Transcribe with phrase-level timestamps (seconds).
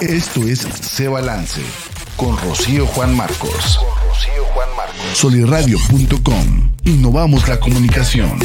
[0.00, 1.60] Esto es Se Balance
[2.16, 3.80] con Rocío Juan Marcos.
[5.12, 6.70] Solirradio.com.
[6.84, 8.38] Innovamos la comunicación.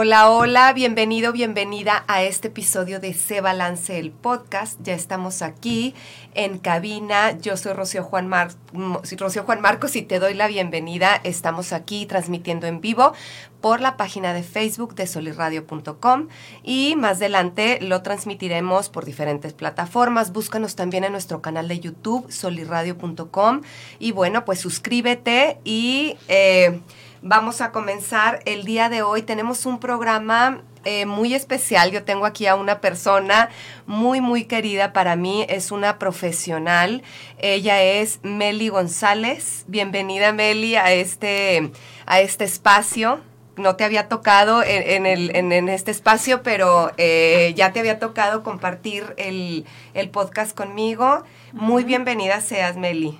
[0.00, 4.80] Hola, hola, bienvenido, bienvenida a este episodio de Se Balance el podcast.
[4.80, 5.92] Ya estamos aquí
[6.34, 7.36] en cabina.
[7.36, 11.20] Yo soy Rocío Juan, Mar Rocío Juan Marcos y te doy la bienvenida.
[11.24, 13.12] Estamos aquí transmitiendo en vivo
[13.60, 16.28] por la página de Facebook de solirradio.com
[16.62, 20.32] y más adelante lo transmitiremos por diferentes plataformas.
[20.32, 23.62] Búscanos también en nuestro canal de YouTube, solirradio.com
[23.98, 26.16] y bueno, pues suscríbete y...
[26.28, 26.82] Eh,
[27.22, 29.22] Vamos a comenzar el día de hoy.
[29.22, 31.90] Tenemos un programa eh, muy especial.
[31.90, 33.48] Yo tengo aquí a una persona
[33.86, 35.44] muy, muy querida para mí.
[35.48, 37.02] Es una profesional.
[37.38, 39.64] Ella es Meli González.
[39.66, 41.72] Bienvenida, Meli, a este,
[42.06, 43.18] a este espacio.
[43.56, 48.44] No te había tocado en, el, en, este espacio, pero eh, ya te había tocado
[48.44, 51.24] compartir el, el podcast conmigo.
[51.52, 53.18] Muy bienvenida seas, Meli.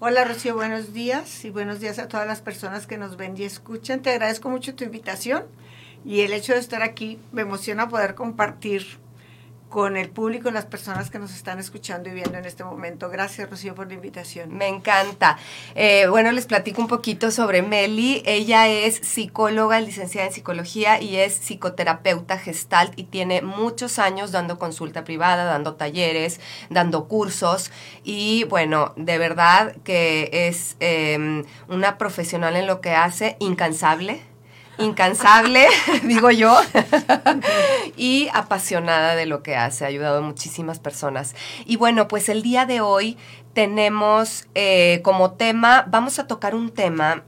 [0.00, 3.42] Hola Rocío, buenos días y buenos días a todas las personas que nos ven y
[3.42, 4.00] escuchan.
[4.00, 5.46] Te agradezco mucho tu invitación
[6.04, 9.00] y el hecho de estar aquí me emociona poder compartir
[9.68, 13.10] con el público las personas que nos están escuchando y viendo en este momento.
[13.10, 14.56] Gracias, Rocío, por la invitación.
[14.56, 15.38] Me encanta.
[15.74, 18.22] Eh, bueno, les platico un poquito sobre Meli.
[18.24, 24.58] Ella es psicóloga, licenciada en psicología y es psicoterapeuta gestalt y tiene muchos años dando
[24.58, 27.70] consulta privada, dando talleres, dando cursos
[28.04, 34.22] y bueno, de verdad que es em, una profesional en lo que hace, incansable
[34.78, 35.66] incansable,
[36.04, 36.58] digo yo,
[37.96, 39.84] y apasionada de lo que hace.
[39.84, 41.34] Ha ayudado a muchísimas personas.
[41.66, 43.16] Y bueno, pues el día de hoy
[43.52, 47.24] tenemos eh, como tema, vamos a tocar un tema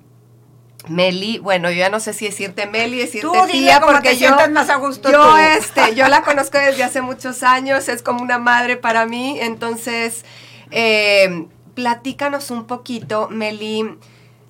[0.89, 4.71] Meli, bueno, yo ya no sé si decirte Meli, decirte Tú, tía, porque yo, más
[4.71, 8.77] a gusto yo, este, yo la conozco desde hace muchos años, es como una madre
[8.77, 10.25] para mí, entonces,
[10.71, 13.99] eh, platícanos un poquito, Meli,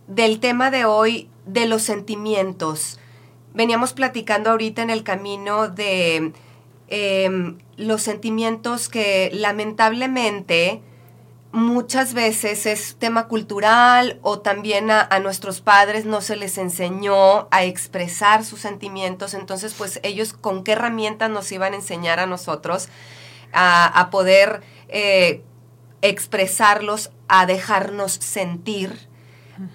[0.07, 2.99] del tema de hoy, de los sentimientos.
[3.53, 6.33] Veníamos platicando ahorita en el camino de
[6.89, 10.83] em, los sentimientos que lamentablemente
[11.53, 17.65] muchas veces es tema cultural o también a, nuestros padres no se les enseñó a
[17.65, 22.89] expresar sus sentimientos, entonces pues ellos con qué herramientas nos iban a enseñar a nosotros
[23.53, 25.43] a, poder eh,
[26.03, 29.10] expresarlos, a dejarnos sentir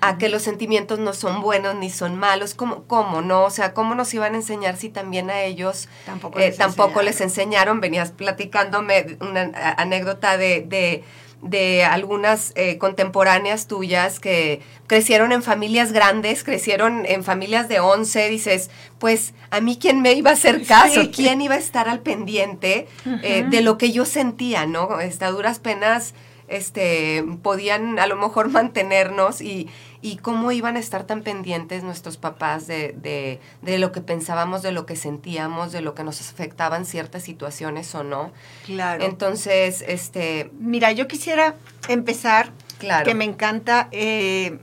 [0.01, 3.44] a que los sentimientos no son buenos ni son malos, ¿cómo, cómo no?
[3.44, 7.06] O sea, ¿cómo nos iban a enseñar si también a ellos tampoco, les, tampoco enseñaron.
[7.06, 7.81] les enseñaron?
[7.81, 11.03] Venías platicándome una anécdota de,
[11.41, 18.29] de, algunas eh, contemporáneas tuyas que crecieron en familias grandes, crecieron en familias de 11,
[18.29, 22.00] dices, pues a mí quién me iba a hacer caso, quién iba a estar al
[22.00, 22.88] pendiente
[23.22, 25.00] eh, de lo que yo sentía, ¿no?
[25.00, 26.16] Está duras penas
[26.47, 29.69] este, podían a lo mejor mantenernos y,
[30.01, 34.72] y cómo iban a estar tan pendientes nuestros papás de, de, lo que pensábamos, de
[34.72, 38.31] lo que sentíamos, de lo que nos afectaban ciertas situaciones o no.
[38.66, 39.03] Claro.
[39.03, 40.51] Entonces, este...
[40.59, 41.56] Mira, yo quisiera
[41.88, 43.06] empezar, claro.
[43.06, 44.59] que me encanta eh,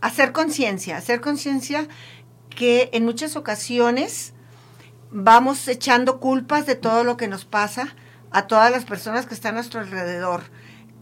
[0.00, 1.86] hacer conciencia, hacer conciencia
[2.54, 4.32] que en muchas ocasiones
[5.10, 7.94] vamos echando culpas de todo lo que nos pasa
[8.30, 10.42] a todas las personas que están a nuestro alrededor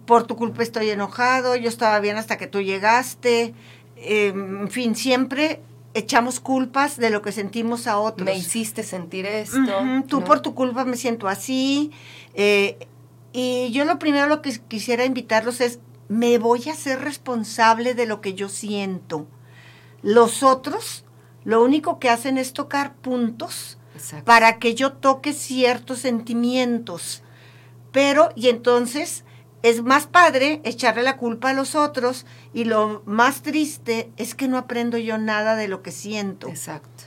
[0.07, 3.55] por tu culpa estoy enojado, yo estaba bien hasta que tú llegaste,
[3.97, 5.61] em, en fin, siempre
[5.95, 8.25] echamos culpas de lo que sentimos a otros.
[8.25, 9.59] Me hiciste sentir esto.
[10.09, 11.93] tú por tu culpa me siento así.
[12.35, 12.79] Eh,
[13.33, 18.07] y yo lo primero lo que quisiera invitarlos es, me voy a ser responsable de
[18.07, 19.27] lo que yo siento.
[20.03, 21.05] Los otros
[21.45, 23.79] lo único que hacen es tocar puntos
[24.25, 27.23] para que yo toque ciertos sentimientos.
[27.91, 29.25] Pero, y entonces
[29.63, 34.49] es más padre echarle la culpa a los otros y lo más triste es que
[34.49, 36.49] no aprendo yo nada de lo que siento.
[36.49, 37.05] Exacto.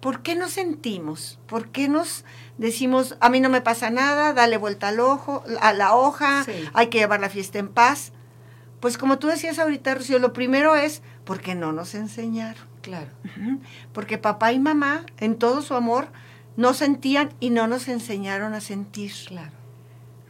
[0.00, 1.38] ¿Por qué nos sentimos?
[1.46, 2.26] ¿Por qué nos
[2.58, 6.44] decimos, a mí no me pasa nada, dale vuelta al ojo, a la hoja,
[6.74, 8.12] hay que llevar la fiesta en paz?
[8.80, 12.66] Pues como tú decías ahorita, Rocío, lo primero es porque no nos enseñaron.
[12.82, 13.08] Claro.
[13.94, 16.08] Porque papá y mamá, en todo su amor,
[16.58, 19.10] no sentían y no nos enseñaron a sentir.
[19.26, 19.63] Claro.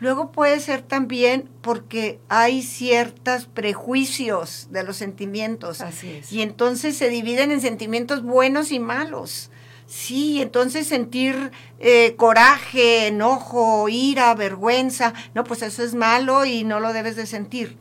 [0.01, 5.81] Luego puede ser también porque hay ciertos prejuicios de los sentimientos.
[5.81, 6.33] Así es.
[6.33, 9.51] Y entonces se dividen en sentimientos buenos y malos.
[9.87, 16.81] Sí, entonces sentir eh, coraje, enojo, ira, vergüenza, no, pues eso es malo y no
[16.81, 17.77] lo debes de sentir.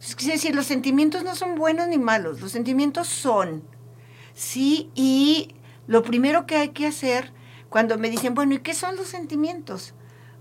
[0.00, 3.62] Es decir, los sentimientos no son buenos ni malos, los sentimientos son.
[4.34, 5.54] Sí, y
[5.86, 7.32] lo primero que hay que hacer
[7.68, 9.94] cuando me dicen, bueno, ¿y qué son los sentimientos?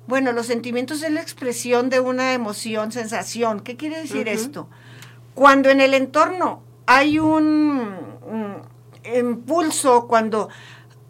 [0.10, 3.60] Bueno, los sentimientos es la expresión de una emoción, sensación.
[3.60, 4.68] ¿Qué quiere decir esto?
[5.36, 8.58] Cuando en el entorno hay un,
[9.04, 10.50] impulso, cuando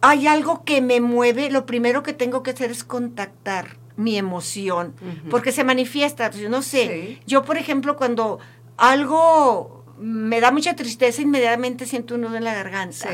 [0.01, 4.93] hay algo que me mueve, lo primero que tengo que hacer es contactar mi emoción,
[5.29, 8.39] porque se manifiesta, pues, no sé, yo por ejemplo cuando
[8.75, 13.07] algo me da mucha tristeza, inmediatamente siento un nudo en la garganta.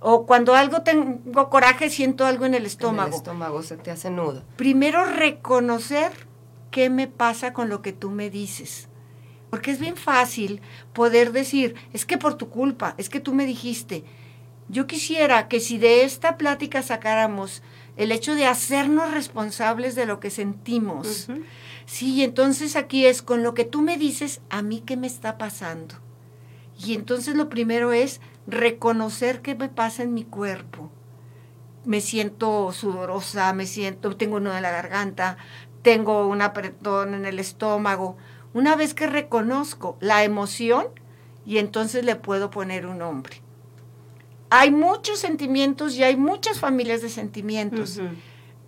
[0.00, 3.08] O cuando algo tengo coraje, siento algo en el estómago.
[3.08, 4.44] el estómago se te hace nudo.
[4.56, 6.12] Primero reconocer
[6.70, 8.88] qué me pasa con lo que tú me dices.
[9.50, 10.60] Porque es bien fácil
[10.92, 14.04] poder decir, es que por tu culpa, es que tú me dijiste.
[14.68, 17.62] Yo quisiera que si de esta plática sacáramos
[17.96, 21.28] el hecho de hacernos responsables de lo que sentimos.
[21.86, 25.38] Sí, entonces aquí es con lo que tú me dices, a mí qué me está
[25.38, 25.94] pasando.
[26.78, 30.90] Y entonces lo primero es reconocer qué me pasa en mi cuerpo.
[31.84, 35.36] Me siento sudorosa, me siento, tengo uno en la garganta,
[35.82, 38.16] tengo un apretón en el estómago.
[38.52, 40.88] Una vez que reconozco la emoción,
[41.48, 43.40] y entonces le puedo poner un nombre.
[44.50, 48.00] Hay muchos sentimientos y hay muchas familias de sentimientos.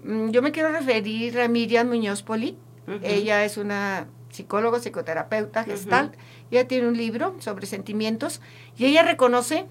[0.03, 2.56] Mm, yo me quiero referir a Miriam Muñoz Poli.
[3.03, 6.12] Ella es una psicóloga, psicoterapeuta, gestal.
[6.50, 8.41] Ella tiene un libro sobre sentimientos
[8.77, 9.67] y ella reconoce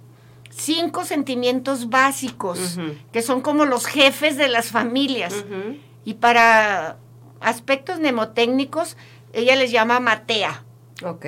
[0.49, 2.79] cinco sentimientos básicos
[3.11, 5.45] que son como los jefes de las familias.
[6.05, 6.97] Y para
[7.39, 8.97] aspectos mnemotécnicos,
[9.33, 10.63] ella les llama matea.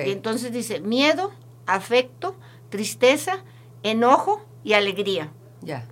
[0.06, 1.32] Y entonces dice miedo,
[1.66, 2.36] afecto,
[2.68, 3.44] tristeza,
[3.82, 5.30] enojo y alegría.
[5.62, 5.86] Ya.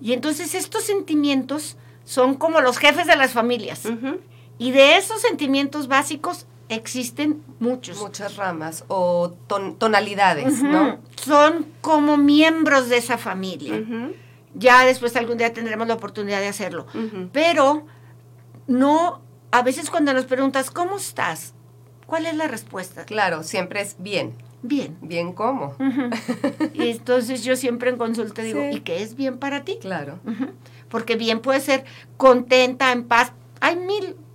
[0.00, 3.82] Y entonces estos sentimientos son como los jefes de las familias.
[4.58, 8.00] Y de esos sentimientos básicos existen muchos.
[8.00, 9.34] Muchas ramas o
[9.78, 10.98] tonalidades, ¿no?
[11.16, 13.82] Son como miembros de esa familia.
[14.54, 16.86] Ya después algún día tendremos la oportunidad de hacerlo.
[17.32, 17.86] Pero
[18.66, 19.20] no,
[19.50, 21.54] a veces cuando nos preguntas, ¿cómo estás?
[22.06, 23.04] ¿Cuál es la respuesta?
[23.04, 24.34] Claro, siempre es bien.
[24.62, 24.96] Bien.
[25.00, 25.74] ¿Bien cómo?
[26.74, 29.78] Y entonces yo siempre en consulta digo, ¿y qué es bien para ti?
[29.80, 30.20] Claro.
[30.88, 31.84] Porque bien puede ser
[32.16, 33.32] contenta, en paz.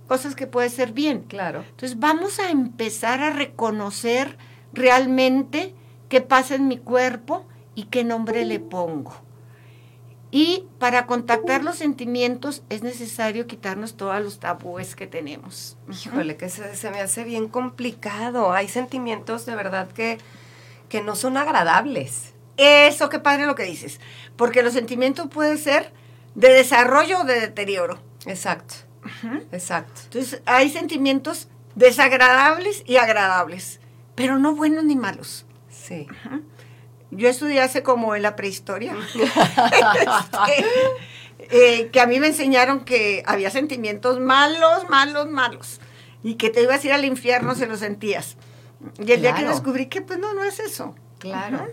[0.08, 1.22] Cosas que puede ser bien.
[1.22, 1.64] Claro.
[1.68, 4.38] Entonces vamos a empezar a reconocer
[4.72, 5.74] realmente
[6.08, 9.14] qué pasa en mi cuerpo y qué nombre le pongo.
[10.30, 15.76] Y para contactar los sentimientos es necesario quitarnos todos los tabúes que tenemos.
[15.90, 18.52] Híjole, que se, se, me hace bien complicado.
[18.52, 20.18] Hay sentimientos de verdad que,
[20.90, 22.34] que no son agradables.
[22.58, 24.00] Eso, qué padre lo que dices.
[24.36, 25.92] Porque los sentimientos pueden ser
[26.34, 27.98] de desarrollo o de deterioro.
[28.26, 28.87] Exacto.
[29.52, 30.00] Exacto.
[30.04, 33.80] Entonces, hay sentimientos desagradables y agradables,
[34.14, 35.46] pero no buenos ni malos.
[35.70, 36.06] Sí.
[37.10, 40.66] Yo estudié hace como en la prehistoria, este,
[41.38, 45.80] eh, que a mí me enseñaron que había sentimientos malos, malos, malos,
[46.22, 48.36] y que te ibas a ir al infierno si lo sentías.
[48.98, 50.94] Y el día que descubrí que pues no, no es eso.
[51.18, 51.66] Claro.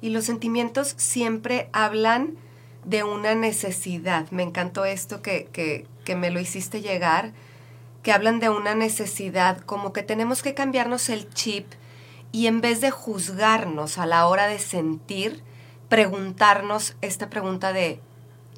[0.00, 2.36] Y los sentimientos siempre hablan
[2.84, 4.30] de una necesidad.
[4.30, 7.32] Me encantó esto que, que, que me lo hiciste llegar,
[8.02, 11.66] que hablan de una necesidad, como que tenemos que cambiarnos el chip
[12.32, 15.42] y en vez de juzgarnos a la hora de sentir,
[15.88, 18.00] preguntarnos esta pregunta de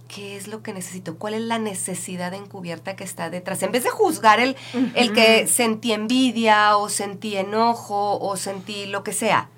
[0.07, 1.17] ¿qué es lo que necesito?
[1.17, 3.63] ¿Cuál es la necesidad encubierta que está detrás?
[3.63, 4.57] En vez de juzgar el,
[4.95, 9.49] el que sentí envidia o sentí enojo o sentí lo que sea,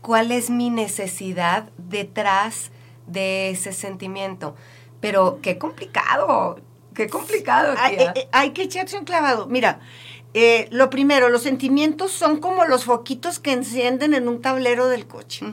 [0.00, 2.70] ¿cuál es mi necesidad detrás
[3.06, 4.54] de ese sentimiento?
[5.02, 6.58] Pero qué complicado,
[6.94, 7.74] qué complicado.
[7.76, 9.46] Hay, eh, hay, que echarse un clavado.
[9.48, 9.80] Mira,
[10.32, 15.06] eh, lo primero, los sentimientos son como los foquitos que encienden en un tablero del
[15.06, 15.44] coche.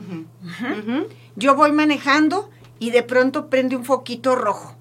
[1.36, 4.76] Yo voy manejando y de pronto prende un foquito rojo.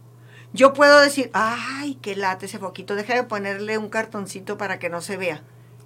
[0.53, 4.89] Yo puedo decir, ay, qué late ese foquito, deja de ponerle un cartoncito para que
[4.89, 5.43] no se vea.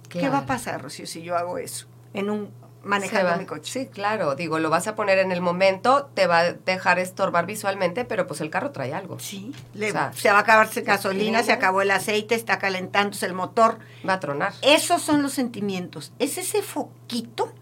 [0.08, 2.50] ¿Qué va a pasar, Rocío, si yo hago eso en un
[2.84, 3.72] manejando mi coche.
[3.72, 7.46] Sí, claro, digo, lo vas a poner en el momento, te va a dejar estorbar
[7.46, 9.18] visualmente, pero pues el carro trae algo.
[9.18, 13.78] Sí, se va a acabarse gasolina, se acabó el aceite, está calentándose el motor.
[14.08, 14.52] Va a tronar.
[14.62, 16.12] Esos son los sentimientos.
[16.18, 17.52] Es ese foquito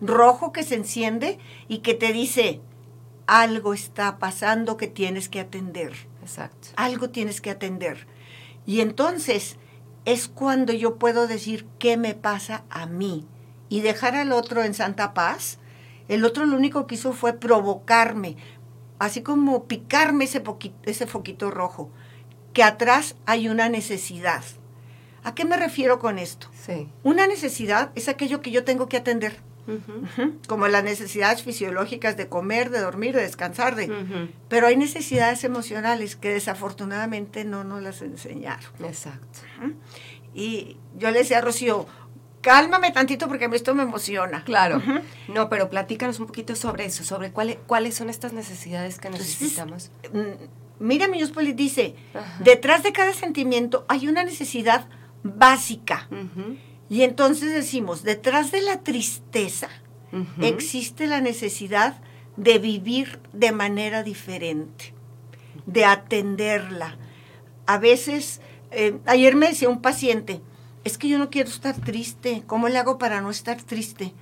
[0.00, 2.60] rojo que se enciende y que te dice,
[3.26, 5.92] algo está pasando que tienes que atender.
[6.22, 6.68] Exacto.
[6.76, 8.06] Algo tienes que atender.
[8.66, 9.56] Y entonces
[10.04, 13.26] es cuando yo puedo decir qué me pasa a mí
[13.70, 15.58] y dejar al otro en santa paz,
[16.08, 18.36] el otro lo único que hizo fue provocarme,
[18.98, 20.42] así como picarme ese,
[20.82, 21.88] ese foquito rojo,
[22.52, 24.42] que atrás hay una necesidad.
[25.22, 26.48] ¿A qué me refiero con esto?
[26.52, 26.88] Sí.
[27.04, 29.38] Una necesidad es aquello que yo tengo que atender,
[30.48, 34.28] como las necesidades fisiológicas de comer, de dormir, de descansar, de...
[34.48, 38.72] Pero hay necesidades emocionales que desafortunadamente no nos las enseñaron.
[38.82, 39.40] Exacto.
[40.34, 41.86] Y yo le decía a Rocío,
[42.40, 44.44] cálmame tantito porque a mí esto me emociona.
[44.44, 44.82] Claro.
[45.28, 49.40] No, pero platícanos un poquito sobre eso, sobre cuáles cuáles son estas necesidades que Entonces,
[49.40, 49.90] necesitamos.
[50.12, 50.44] Mm,
[50.80, 52.42] Mira, Minuspolis dice, Ajá.
[52.42, 54.86] detrás de cada sentimiento hay una necesidad
[55.22, 56.08] básica.
[56.88, 59.68] Y entonces decimos, detrás de la tristeza
[60.40, 62.00] existe la necesidad
[62.36, 64.94] de vivir de manera diferente,
[65.66, 66.96] de atenderla.
[67.66, 70.40] A veces, eh, ayer me decía un paciente,
[70.84, 74.14] es que yo no quiero estar triste, ¿cómo le hago para no estar triste?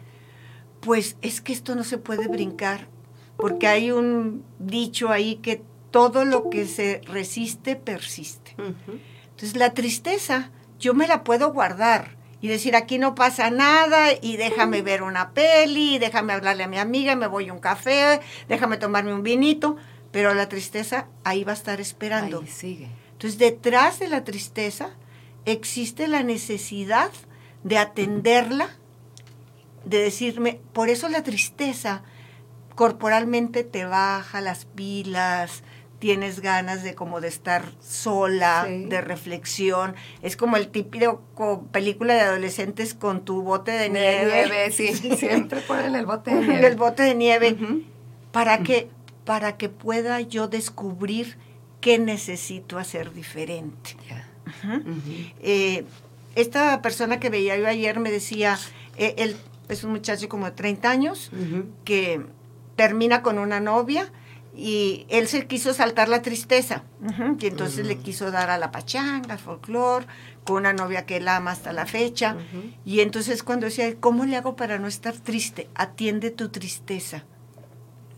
[0.81, 2.89] Pues es que esto no se puede brincar,
[3.37, 8.55] porque hay un dicho ahí que todo lo que se resiste persiste.
[9.31, 14.37] Entonces la tristeza yo me la puedo guardar y decir aquí no pasa nada y
[14.37, 18.21] déjame ver una peli, y déjame hablarle a mi amiga, me voy a un café,
[18.49, 19.77] déjame tomarme un vinito,
[20.13, 22.41] pero la tristeza ahí va a estar esperando.
[22.41, 22.89] Ahí sigue.
[23.13, 24.91] Entonces detrás de la tristeza
[25.53, 27.11] existe la necesidad
[27.65, 28.69] de atenderla,
[29.85, 32.03] de decirme, por eso la tristeza
[32.75, 35.63] corporalmente te baja las pilas,
[35.99, 38.85] tienes ganas de como de estar sola, Sí.
[38.85, 39.97] de reflexión.
[40.23, 41.23] Es como el típico
[41.73, 44.27] película de adolescentes con tu bote de, nieve.
[44.47, 46.67] nieve, sí, siempre ponen el bote de nieve.
[46.69, 47.57] el bote de nieve.
[48.31, 48.89] ¿Para que
[49.25, 51.37] Para que pueda yo descubrir
[51.81, 53.97] qué necesito hacer diferente.
[55.43, 55.85] Eh,
[56.35, 58.59] esta persona que veía yo ayer me decía,
[58.97, 59.37] eh, él
[59.69, 61.31] es un muchacho como de 30 años
[61.85, 62.25] que
[62.77, 64.11] termina con una novia
[64.57, 66.83] y él se quiso saltar la tristeza.
[67.39, 70.07] Y entonces le quiso dar a la pachanga, al folclor,
[70.45, 72.37] con una novia que él ama hasta la fecha.
[72.85, 75.69] Y entonces cuando decía, ¿cómo le hago para no estar triste?
[75.75, 77.25] Atiende tu tristeza.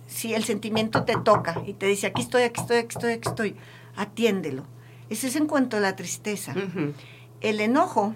[0.06, 3.28] Si el sentimiento te toca y te dice, aquí estoy, aquí estoy, aquí estoy, aquí
[3.28, 3.56] estoy,
[3.96, 4.64] atiéndelo.
[5.10, 6.54] Ese es en cuanto a la tristeza.
[7.40, 8.14] El enojo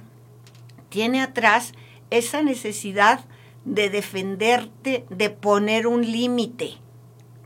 [0.88, 1.72] tiene atrás
[2.10, 3.24] esa necesidad
[3.64, 6.78] de defenderte, de poner un límite.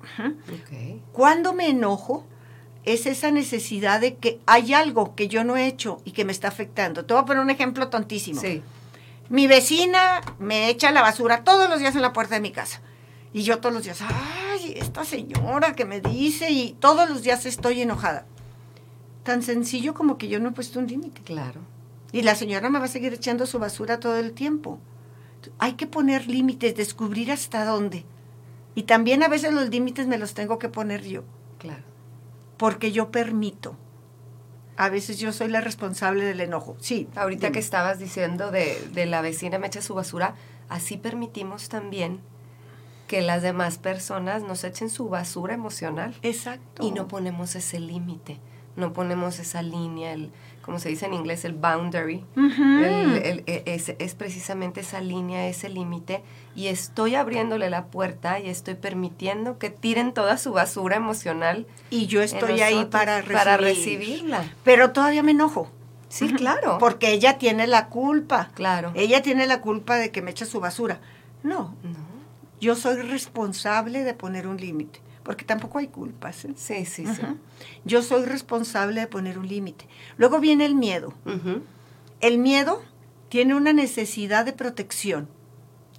[0.02, 0.28] Ujú.
[0.54, 1.02] Ok.
[1.12, 2.26] Cuando me enojo,
[2.84, 6.32] es esa necesidad de que hay algo que yo no he hecho y que me
[6.32, 7.04] está afectando.
[7.04, 8.40] Te voy a poner un ejemplo tontísimo.
[8.40, 8.62] Sí.
[9.28, 12.80] Mi vecina me echa la basura todos los días en la puerta de mi casa.
[13.32, 17.44] Y yo todos los días, ay, esta señora que me dice, y todos los días
[17.44, 18.26] estoy enojada.
[19.28, 21.20] Tan sencillo como que yo no he puesto un límite.
[21.22, 21.60] Claro.
[22.12, 24.78] Y la señora me va a seguir echando su basura todo el tiempo.
[25.58, 28.06] Hay que poner límites, descubrir hasta dónde.
[28.74, 31.24] Y también a veces los límites me los tengo que poner yo,
[31.58, 31.82] Claro.
[32.56, 33.76] porque yo permito.
[34.78, 36.76] A veces yo soy la responsable del enojo.
[36.80, 37.06] Sí.
[37.14, 37.52] Ahorita dime.
[37.52, 40.36] que estabas diciendo de, de la vecina me echa su basura,
[40.70, 42.20] así permitimos también
[43.08, 46.86] que las demás personas nos echen su basura emocional Exacto.
[46.86, 48.38] y no ponemos ese límite,
[48.78, 50.30] no ponemos esa línea, el,
[50.62, 52.24] como se dice en inglés, el boundary.
[52.36, 52.62] Ujú.
[52.62, 56.22] El- el- e- es, es precisamente esa línea, ese límite,
[56.54, 61.66] y estoy abriéndole la puerta y estoy permitiendo que tiren toda su basura emocional.
[61.90, 63.36] y yo estoy ahí para, recibir.
[63.36, 64.44] para recibirla.
[64.64, 65.70] Pero todavía me enojo.
[66.08, 66.78] Sí, claro.
[66.78, 68.50] Porque ella tiene la culpa.
[68.54, 68.92] claro.
[68.94, 71.00] Ella tiene la culpa de que me echa su basura.
[71.42, 71.98] No, No.
[72.60, 75.00] yo soy responsable de poner un límite.
[75.28, 76.46] Porque tampoco hay culpas.
[76.46, 76.54] ¿eh?
[76.56, 77.20] Sí, sí, sí.
[77.84, 79.86] Yo soy responsable de poner un límite.
[80.16, 81.12] Luego viene el miedo.
[82.22, 82.80] El miedo
[83.28, 85.28] tiene una necesidad de protección.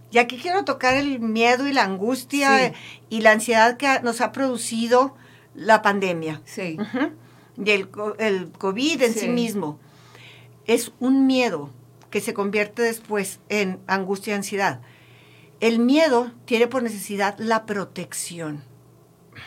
[0.09, 2.73] Y aquí quiero tocar el miedo y la angustia Sí.
[3.11, 5.15] y la ansiedad que nos ha producido
[5.53, 6.41] la pandemia.
[6.45, 6.79] Sí.
[7.63, 9.19] Y el, co- el COVID en sí.
[9.19, 9.27] Sí.
[9.29, 9.79] mismo.
[10.65, 11.69] Es un miedo
[12.09, 14.81] que se convierte después en angustia y ansiedad.
[15.59, 18.67] El miedo tiene por necesidad la protección.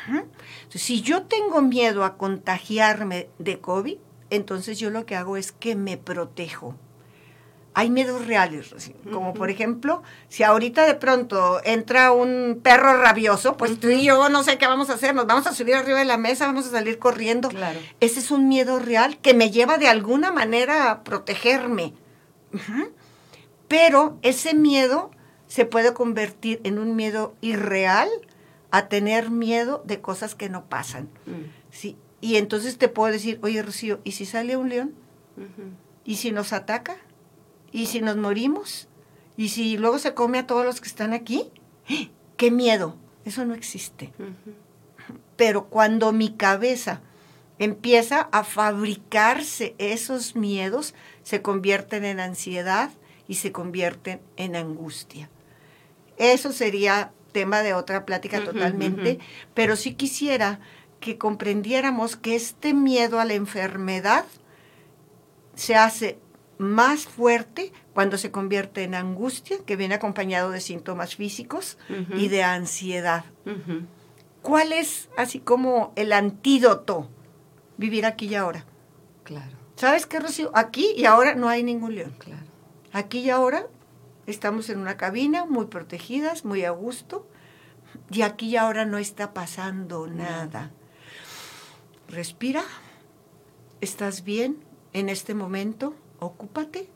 [0.09, 3.97] Entonces, si yo tengo miedo a contagiarme de COVID,
[4.31, 6.75] entonces yo lo que hago es que me protejo.
[7.75, 8.75] Hay miedos reales,
[9.11, 14.29] como por ejemplo, si ahorita de pronto entra un perro rabioso, pues tú y yo
[14.29, 16.67] no sé qué vamos a hacer, nos vamos a subir arriba de la mesa, vamos
[16.67, 17.49] a salir corriendo.
[17.49, 17.81] Claro.
[18.01, 21.95] Ese es un miedo real que me lleva de alguna manera a protegerme.
[23.69, 25.11] Pero ese miedo
[25.47, 28.11] se puede convertir en un miedo irreal
[28.73, 31.11] a tener miedo de cosas que no pasan.
[31.27, 31.53] Mm.
[31.71, 31.97] Sí.
[32.21, 34.95] Y entonces te puedo decir, oye Rocío, ¿y si sale un león?
[36.05, 36.97] ¿Y si nos ataca?
[37.71, 38.89] ¿Y si nos morimos?
[39.37, 41.51] ¿Y si luego se come a todos los que están aquí?
[41.89, 42.11] ¡Eh!
[42.37, 42.97] ¡Qué miedo!
[43.25, 44.13] Eso no existe.
[45.37, 47.03] Pero cuando mi cabeza
[47.59, 52.91] empieza a fabricarse esos miedos, se convierten en ansiedad
[53.29, 55.29] y se convierten en angustia.
[56.17, 59.19] Eso sería tema de otra plática totalmente,
[59.55, 60.61] pero sí quisiera
[61.01, 64.25] que comprendiéramos que este miedo a la enfermedad
[65.55, 66.19] se hace
[66.59, 71.77] más fuerte cuando se convierte en angustia, que viene acompañado de síntomas físicos
[72.17, 73.25] y de ansiedad.
[74.43, 77.09] ¿Cuál es así como el antídoto?
[77.77, 78.65] Vivir aquí y ahora.
[79.25, 79.57] Claro.
[79.77, 80.51] ¿Sabes qué, Rocío?
[80.55, 82.15] Aquí y ahora no hay ningún león.
[82.19, 82.43] Claro.
[82.93, 83.67] Aquí y ahora
[84.27, 87.27] estamos en una cabina muy protegidas, muy a gusto,
[88.11, 90.71] y aquí y ahora no está pasando nada.
[92.09, 92.63] Respira,
[93.81, 94.63] estás bien
[94.93, 96.89] en este momento, ocúpate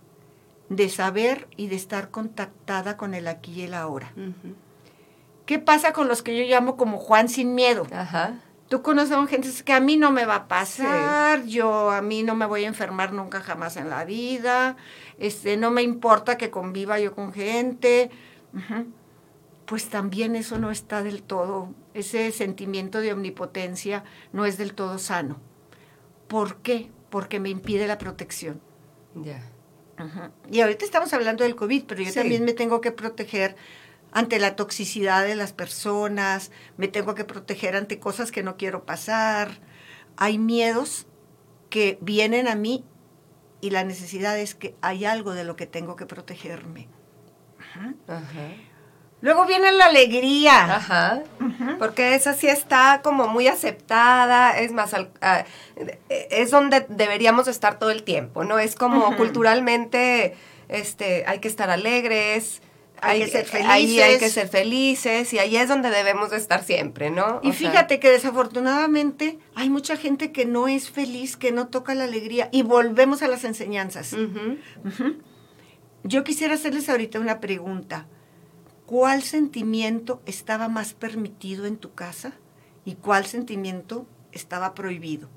[0.68, 4.12] de saber y de estar contactada con el aquí y el ahora.
[5.47, 7.87] ¿Qué pasa con los que yo llamo como Juan sin miedo?
[7.92, 8.40] Ajá.
[8.68, 12.25] Tú conoces a gente que a mí no me va a pasar, yo a mí
[12.25, 14.76] no me voy a enfermar nunca jamás en la vida,
[15.18, 18.11] este, no me importa que conviva yo con gente.
[19.66, 24.99] Pues también eso no está del todo, ese sentimiento de omnipotencia no es del todo
[24.99, 25.38] sano.
[26.26, 26.90] ¿Por qué?
[27.11, 28.61] Porque me impide la protección.
[29.14, 29.42] Ya.
[30.50, 33.56] Y ahorita estamos hablando del COVID, pero yo también me tengo que proteger
[34.12, 38.84] ante la toxicidad de las personas, me tengo que proteger ante cosas que no quiero
[38.84, 39.58] pasar.
[40.16, 41.06] Hay miedos
[41.68, 42.84] que vienen a mí
[43.60, 46.88] y la necesidad es que hay algo de lo que tengo que protegerme.
[49.20, 50.76] Luego viene la alegría.
[50.76, 51.22] Ajá.
[51.78, 54.94] Porque esa sí está como muy aceptada, es más,
[56.08, 58.58] es donde deberíamos estar todo el tiempo, ¿no?
[58.58, 60.36] Es como culturalmente,
[60.68, 62.62] este, hay que estar alegres,
[63.00, 63.70] hay, que ser felices.
[63.70, 67.40] Ahí hay que ser felices y ahí es donde debemos de estar siempre, ¿no?
[67.42, 72.04] Y fíjate que desafortunadamente hay mucha gente que no es feliz, que no toca la
[72.04, 74.16] alegría y volvemos a las enseñanzas.
[76.04, 78.06] Yo quisiera hacerles ahorita una pregunta.
[78.86, 82.32] ¿Cuál sentimiento estaba más permitido en tu casa
[82.84, 85.28] y cuál sentimiento estaba prohibido?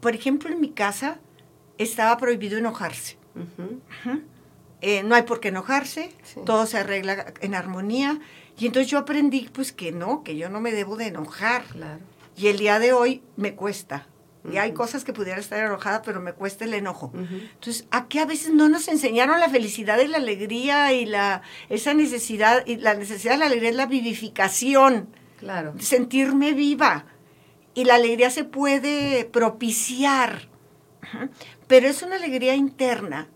[0.00, 1.18] Por ejemplo, en mi casa
[1.78, 3.18] estaba prohibido enojarse.
[4.82, 6.10] Eh, no hay por qué enojarse,
[6.46, 8.18] todo se arregla en armonía.
[8.58, 11.64] Y entonces yo aprendí pues que no, que yo no me debo de enojar.
[12.36, 14.06] Y el día de hoy me cuesta.
[14.50, 17.12] Y hay cosas que pudiera estar enojada, pero me cuesta el enojo.
[17.14, 21.92] Entonces, aquí a veces no nos enseñaron la felicidad y la alegría y la esa
[21.92, 25.08] necesidad, y la necesidad de la alegría es la vivificación.
[25.38, 25.74] Claro.
[25.78, 27.04] Sentirme viva.
[27.74, 30.48] Y la alegría se puede propiciar.
[31.66, 33.28] Pero es una alegría interna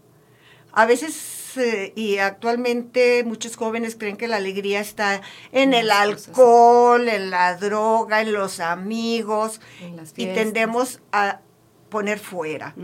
[0.75, 7.09] a veces eh, y actualmente muchos jóvenes creen que la alegría está en el alcohol,
[7.09, 9.61] en la droga, en los amigos
[10.17, 11.41] y tendemos a
[11.89, 12.75] poner fuera.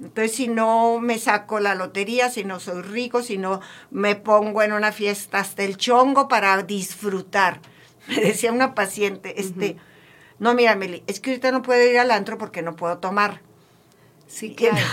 [0.00, 4.62] Entonces, si no me saco la lotería, si no soy rico, si no me pongo
[4.62, 7.60] en una fiesta hasta el chongo para disfrutar.
[8.06, 9.78] Me decía una paciente, este,
[10.38, 13.40] no, mira, Meli, es que ahorita no puedo ir al antro porque no puedo tomar.
[14.26, 14.84] Sí, claro.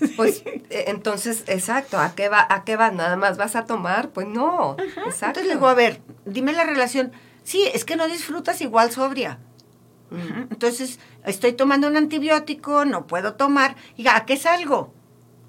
[0.16, 2.46] Pues eh, entonces, exacto, ¿a qué va?
[2.48, 2.90] ¿A qué va?
[2.90, 4.10] ¿Nada más vas a tomar?
[4.10, 4.76] Pues no.
[4.78, 5.26] Exacto.
[5.26, 7.12] Entonces le digo, a ver, dime la relación.
[7.42, 9.38] Sí, es que no disfrutas igual sobria.
[10.50, 13.74] Entonces, estoy tomando un antibiótico, no puedo tomar.
[13.96, 14.94] Y ¿a qué salgo?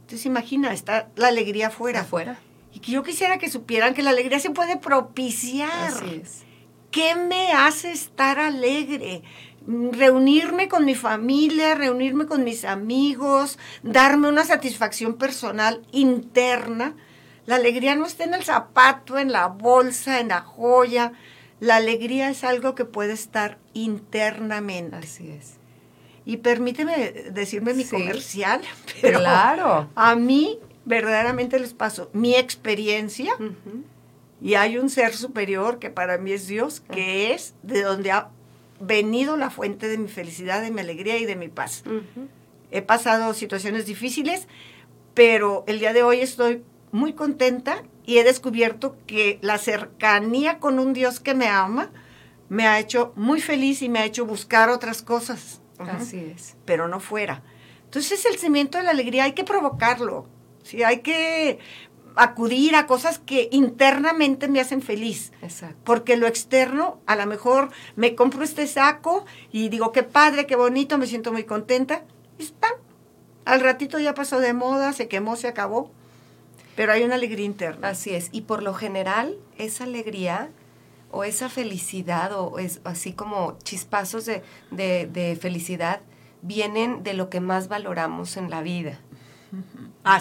[0.02, 2.02] Entonces, imagina, está la alegría afuera.
[2.02, 2.40] Afuera.
[2.74, 5.70] Y que yo quisiera que supieran que la alegría se puede propiciar.
[5.70, 6.44] Así es.
[6.90, 9.22] ¿Qué me hace estar alegre?
[9.68, 16.96] Reunirme con mi familia, reunirme con mis amigos, darme una satisfacción personal interna.
[17.46, 21.14] La alegría no está en el zapato, en la bolsa, en la joya.
[21.60, 24.98] La alegría es algo que puede estar internamente.
[24.98, 25.56] Así es.
[26.26, 28.62] Y permíteme decirme mi comercial,
[29.02, 29.90] pero claro.
[29.96, 33.34] a mí verdaderamente les paso mi experiencia
[34.42, 38.30] y hay un ser superior que para mí es Dios, que es de donde ha
[38.80, 41.84] venido la fuente de mi felicidad, de mi alegría y de mi paz.
[42.72, 44.48] He pasado situaciones difíciles,
[45.14, 50.80] pero el día de hoy estoy muy contenta y he descubierto que la cercanía con
[50.80, 51.92] un Dios que me ama
[52.50, 55.62] me ha hecho muy feliz y me ha hecho buscar otras cosas.
[55.78, 56.56] Así es.
[56.66, 57.44] Pero no fuera.
[57.86, 60.28] Entonces el cimiento de la alegría hay que provocarlo.
[60.64, 60.84] ¿sí?
[60.84, 61.60] Hay que
[62.16, 65.32] acudir a cosas que internamente me hacen feliz.
[65.42, 65.78] Exacto.
[65.84, 70.56] Porque lo externo, a lo mejor me compro este saco y digo, qué padre, qué
[70.56, 72.04] bonito, me siento muy contenta.
[72.38, 72.68] Y está.
[73.46, 75.92] Al ratito ya pasó de moda, se quemó, se acabó.
[76.76, 77.90] Pero hay una alegría interna.
[77.90, 78.30] Así es.
[78.32, 80.50] Y por lo general, esa alegría
[81.12, 86.02] o esa felicidad o es así como chispazos de, de, felicidad
[86.42, 89.00] vienen de lo que más valoramos en la vida.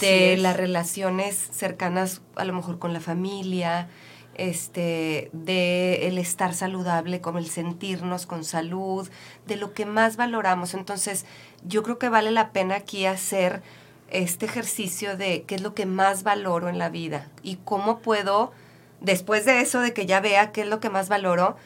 [0.00, 3.88] De las relaciones cercanas a lo mejor con la familia,
[4.34, 9.08] este, de el estar saludable, como el sentirnos con salud,
[9.46, 10.74] de lo que más valoramos.
[10.74, 11.26] Entonces,
[11.66, 13.62] yo creo que vale la pena aquí hacer
[14.10, 18.52] este ejercicio de qué es lo que más valoro en la vida y cómo puedo,
[19.00, 21.56] después de eso, de que ya vea qué es lo que más valoro,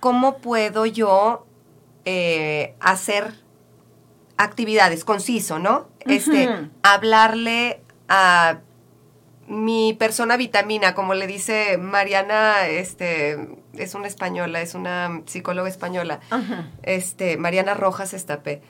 [0.00, 1.46] cómo puedo yo
[2.04, 3.43] eh, hacer
[4.36, 5.88] actividades, conciso, ¿no?
[6.06, 6.48] Este,
[6.82, 8.58] hablarle a
[9.46, 16.20] mi persona vitamina, como le dice Mariana, este, es una española, es una psicóloga española,
[16.82, 18.62] este, Mariana Rojas Estapé.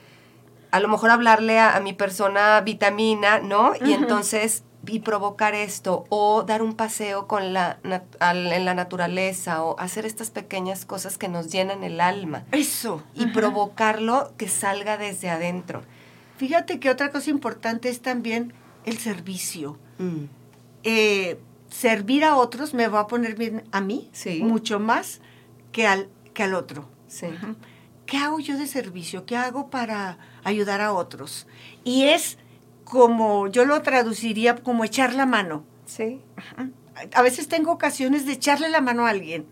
[0.71, 3.73] A lo mejor hablarle a, mi persona vitamina, ¿no?
[3.85, 7.79] Y entonces, y provocar esto, o dar un paseo con la,
[8.21, 12.45] en la naturaleza, o hacer estas pequeñas cosas que nos llenan el alma.
[12.51, 13.03] Eso.
[13.13, 15.83] Y provocarlo que salga desde adentro.
[16.37, 18.53] Fíjate que otra cosa importante es también
[18.85, 19.77] el servicio.
[19.97, 20.25] Mm.
[20.83, 24.09] Eh, servir a otros me va a poner bien a mí,
[24.41, 25.19] mucho más
[25.71, 26.87] que al, que al otro.
[28.05, 29.25] ¿Qué hago yo de servicio?
[29.25, 31.47] ¿Qué hago para ayudar a otros?
[31.83, 32.37] Y es
[32.85, 35.65] como, yo lo traduciría como echar la mano.
[35.85, 36.21] Sí.
[37.13, 39.45] A veces tengo ocasiones de echarle la mano a alguien.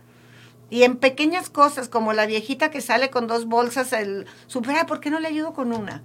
[0.70, 5.02] Y en pequeñas cosas, como la viejita que sale con dos bolsas, el super, ¿por
[5.02, 6.04] qué no le ayudo con una?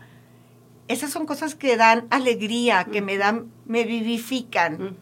[0.88, 4.96] esas son cosas que dan alegría, que me dan, me vivifican.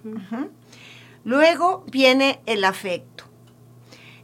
[1.25, 3.25] Luego viene el afecto.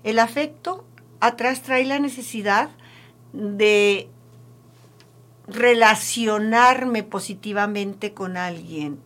[0.02, 0.84] El afecto
[1.20, 2.70] atrás trae la necesidad
[3.32, 4.10] de
[5.52, 9.00] relacionarme positivamente con alguien.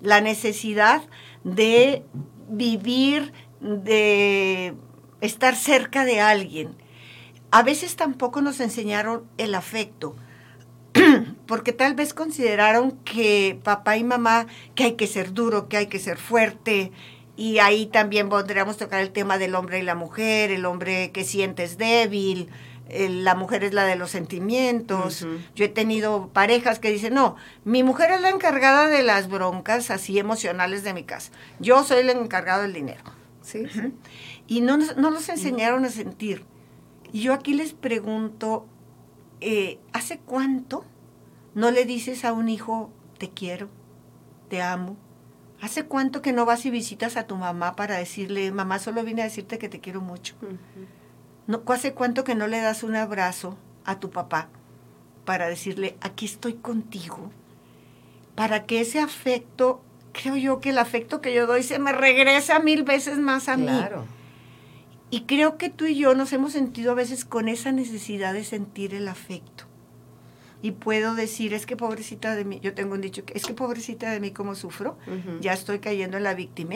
[0.00, 1.02] La necesidad
[1.44, 2.04] de
[2.48, 4.74] vivir, de
[5.20, 6.76] estar cerca de alguien.
[7.50, 10.16] A veces tampoco nos enseñaron el afecto
[11.46, 15.86] porque tal vez consideraron que papá y mamá, que hay que ser duro, que hay
[15.86, 16.92] que ser fuerte,
[17.36, 21.24] y ahí también podríamos tocar el tema del hombre y la mujer, el hombre que
[21.24, 22.48] siente es débil,
[22.90, 25.26] la mujer es la de los sentimientos.
[25.54, 29.90] Yo he tenido parejas que dicen, no, mi mujer es la encargada de las broncas
[29.90, 33.02] así emocionales de mi casa, yo soy el encargado del dinero.
[33.42, 33.64] ¿Sí?
[34.46, 36.44] Y no, no los enseñaron a sentir.
[37.12, 38.66] Y yo aquí les pregunto,
[39.40, 40.84] eh, ¿hace cuánto
[41.54, 43.68] no le dices a un hijo, te quiero,
[44.48, 44.96] te amo?
[45.60, 49.22] ¿Hace cuánto que no vas y visitas a tu mamá para decirle, mamá, solo vine
[49.22, 50.34] a decirte que te quiero mucho?
[51.46, 54.48] No, ¿Hace cuánto que no le das un abrazo a tu papá
[55.24, 57.30] para decirle, aquí estoy contigo?
[58.34, 62.58] Para que ese afecto, creo yo que el afecto que yo doy se me regresa
[62.58, 64.02] mil veces más a claro.
[64.02, 64.08] mí.
[65.10, 68.42] Y creo que tú y yo nos hemos sentido a veces con esa necesidad de
[68.42, 69.64] sentir el afecto.
[70.62, 73.52] Y puedo decir, es que pobrecita de mí, yo tengo un dicho, que es que
[73.52, 74.96] pobrecita de mí como sufro,
[75.40, 76.74] ya estoy cayendo en la víctima.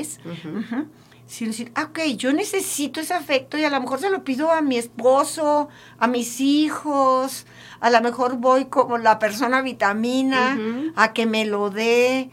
[1.28, 4.50] Sin decir, ah, ok, yo necesito ese afecto y a lo mejor se lo pido
[4.50, 7.46] a mi esposo, a mis hijos,
[7.78, 10.58] a lo mejor voy como la persona vitamina
[10.96, 12.30] a que me lo dé.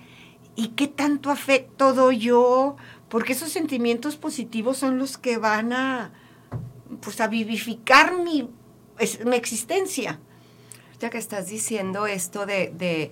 [0.55, 2.77] ¿Y qué tanto afecto doy yo?
[3.15, 6.11] porque esos sentimientos positivos son los que van a,
[7.01, 8.49] pues, a vivificar mi,
[9.25, 10.19] mi existencia.
[10.99, 13.11] Ya que estás diciendo esto de, de,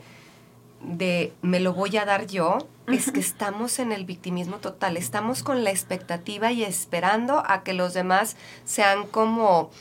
[1.42, 5.64] me lo voy a dar yo, es que estamos en el victimismo total, estamos con
[5.64, 9.72] la expectativa y esperando a que los demás sean como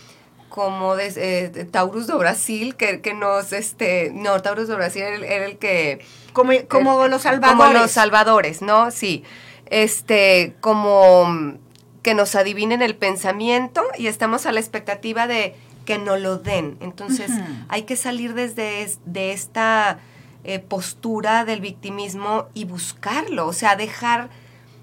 [0.49, 5.47] como de, eh, Taurus de Brasil, que, que, nos, este, no, Taurus de Brasil era
[5.47, 6.05] el, que...
[6.35, 7.59] Como, como los salvadores.
[7.59, 8.91] Como los salvadores, ¿no?
[8.91, 9.25] Sí
[9.73, 11.57] este, como
[12.03, 16.77] que nos adivinen el pensamiento y estamos a la expectativa de que nos lo den.
[16.81, 17.31] Entonces,
[17.69, 19.99] hay que salir desde de esta
[20.45, 24.31] eh, postura del victimismo y buscarlo, o sea, dejar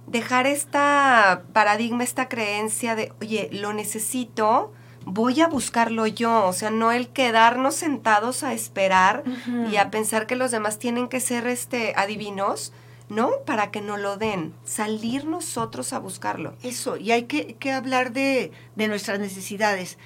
[0.09, 4.73] dejar esta paradigma, esta creencia de, oye, lo necesito,
[5.05, 9.23] voy a buscarlo yo, o sea, no el quedarnos sentados a esperar
[9.71, 12.73] y a pensar que los demás tienen que ser este adivinos,
[13.07, 13.31] ¿no?
[13.45, 16.55] Para que nos lo den, salir nosotros a buscarlo.
[16.63, 19.97] Eso, y hay que, hablar de, nuestras necesidades.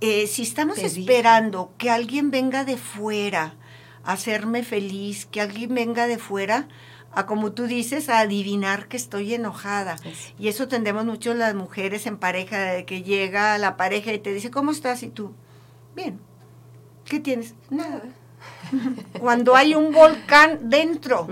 [0.00, 3.54] Eh, si estamos esperando que alguien venga de fuera
[4.06, 6.68] hacerme feliz, que alguien venga de fuera,
[7.12, 9.96] a como tú dices, a adivinar que estoy enojada.
[10.38, 14.32] Y eso tendemos mucho las mujeres en pareja, de que llega la pareja y te
[14.32, 15.02] dice, ¿cómo estás?
[15.02, 15.32] Y tú,
[15.94, 16.20] bien.
[17.04, 17.54] ¿Qué tienes?
[17.70, 18.02] Nada.
[19.20, 21.26] Cuando hay un volcán dentro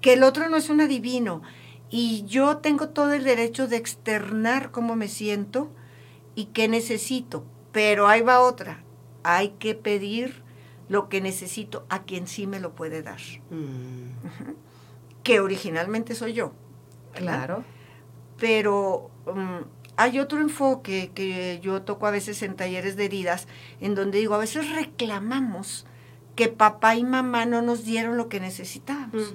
[0.00, 1.42] que el otro no es un adivino.
[1.90, 5.70] y yo tengo todo el derecho de externar cómo me siento
[6.34, 7.44] y qué necesito.
[7.72, 8.84] Pero ahí va otra.
[9.24, 10.42] Hay que pedir
[10.88, 13.20] lo que necesito a quien sí me lo puede dar.
[13.50, 14.12] Mm,
[15.22, 16.52] Que originalmente soy yo.
[17.14, 17.20] ¿verdad?
[17.46, 17.64] claro.
[18.38, 19.64] Pero mm,
[19.96, 23.48] hay otro enfoque que yo toco a veces en talleres de heridas,
[23.80, 25.86] en donde digo, a veces reclamamos
[26.36, 29.34] que papá y mamá no nos dieron lo que necesitábamos.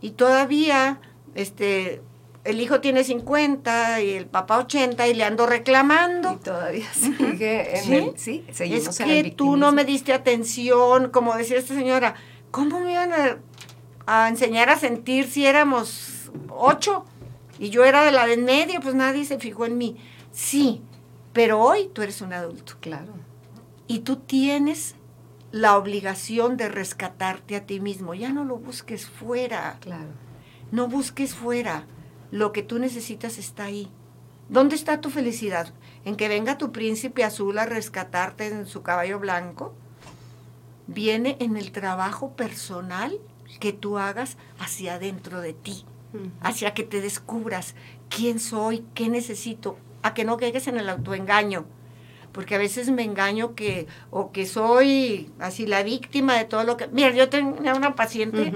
[0.00, 0.98] Y todavía,
[1.34, 2.00] este,
[2.44, 6.36] el hijo tiene 50 y el papá 80 y le ando Y reclamando.
[6.36, 7.94] todavía sigue en ¿Sí?
[7.94, 8.12] el...
[8.18, 12.14] Sí, seguimos Es en el que tú no me diste atención, como decía esta señora,
[12.50, 13.38] ¿cómo me iban a,
[14.06, 17.04] a enseñar a sentir si éramos ocho?
[17.58, 19.96] Y yo era de la de en medio, pues nadie se fijó en mí.
[20.32, 20.82] Sí,
[21.32, 23.12] pero hoy tú eres un adulto Claro.
[23.86, 24.96] y tú tienes
[25.52, 28.12] la obligación de rescatarte a ti mismo.
[28.14, 29.76] Ya no lo busques fuera.
[29.80, 30.08] Claro.
[30.72, 31.86] No busques fuera.
[32.34, 33.88] Lo que tú necesitas está ahí.
[34.48, 35.72] ¿Dónde está tu felicidad?
[36.04, 39.72] ¿En que venga tu príncipe azul a rescatarte en su caballo blanco?
[40.88, 43.20] Viene en el trabajo personal
[43.60, 45.84] que tú hagas hacia adentro de ti,
[46.40, 47.76] hacia que te descubras
[48.08, 51.66] quién soy, qué necesito, a que no caigas en el autoengaño.
[52.32, 56.76] Porque a veces me engaño que, o que soy así la víctima de todo lo
[56.76, 56.88] que...
[56.88, 58.52] Mira, yo tenía una paciente.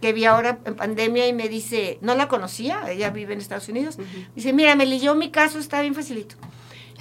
[0.00, 3.68] Que vi ahora en pandemia y me dice, no la conocía, ella vive en Estados
[3.68, 3.98] Unidos.
[4.34, 6.36] Dice, mira, Meli, yo mi caso está bien facilito.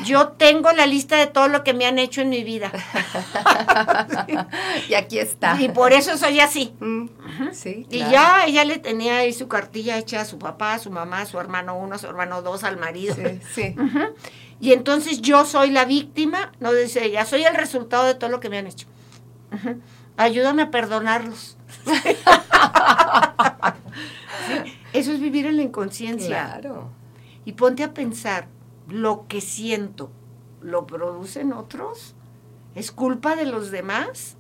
[0.06, 2.72] Yo tengo la lista de todo lo que me han hecho en mi vida.
[4.90, 5.60] y aquí está.
[5.60, 6.74] Y por eso soy así.
[6.80, 7.08] Mm,
[7.52, 8.12] Sí, Y claro.
[8.12, 11.26] ya ella le tenía ahí su cartilla hecha a su papá, a su mamá, a
[11.26, 13.16] su hermano uno, a su hermano dos, al marido.
[13.16, 13.76] Sí, sí.
[14.60, 18.40] Y entonces yo soy la víctima, no dice ella, soy el resultado de todo lo
[18.40, 18.88] que me han hecho.
[20.16, 21.57] Ayúdame a perdonarlos.
[21.88, 22.16] Sí,
[24.94, 26.60] Eso es vivir en la inconsciencia.
[26.60, 26.90] Claro.
[27.46, 28.48] Y ponte a pensar,
[28.88, 30.12] lo que siento,
[30.62, 32.16] ¿lo producen otros?
[32.76, 34.38] ¿Es culpa de los demás?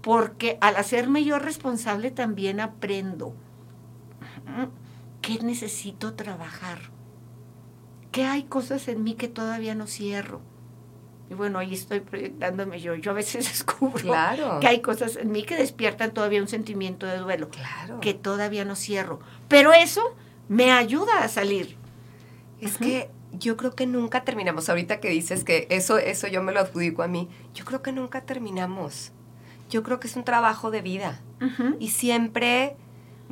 [0.00, 3.34] Porque al hacerme yo responsable también aprendo.
[5.20, 6.78] ¿Qué necesito trabajar?
[8.10, 10.40] ¿Qué hay cosas en mí que todavía no cierro?
[11.30, 12.94] Y bueno, ahí estoy proyectándome yo.
[12.94, 14.60] Yo a veces descubro Claro.
[14.60, 18.00] que hay cosas en mí que despiertan todavía un sentimiento de duelo Claro.
[18.00, 19.20] que todavía no cierro.
[19.48, 20.14] Pero eso
[20.48, 21.76] me ayuda a salir.
[22.60, 22.84] Es Ujú.
[22.84, 24.68] que yo creo que nunca terminamos.
[24.68, 27.28] Ahorita que dices que eso, eso yo me lo adjudico a mí.
[27.54, 29.12] Yo creo que nunca terminamos.
[29.70, 31.20] Yo creo que es un trabajo de vida.
[31.80, 32.76] Y siempre